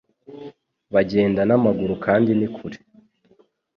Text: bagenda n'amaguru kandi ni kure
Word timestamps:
bagenda 0.93 1.41
n'amaguru 1.45 1.93
kandi 2.05 2.31
ni 2.39 2.47
kure 2.55 2.79